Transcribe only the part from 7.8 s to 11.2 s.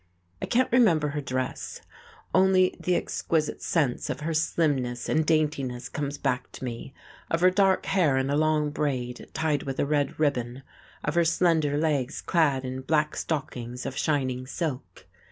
hair in a long braid tied with a red ribbon, of